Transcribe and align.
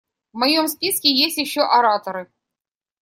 В 0.33 0.37
моем 0.39 0.67
списке 0.67 1.09
еще 1.11 1.41
есть 1.41 1.57
ораторы. 1.59 2.27